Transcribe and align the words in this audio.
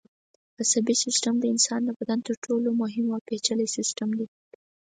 عصبي 0.61 0.95
سیستم 1.03 1.35
د 1.39 1.45
انسان 1.53 1.81
د 1.85 1.89
بدن 1.99 2.19
تر 2.27 2.33
ټولو 2.45 2.69
مهم 2.81 3.05
او 3.15 3.19
پېچلی 3.27 3.67
سیستم 3.77 4.09
دی. 4.17 4.27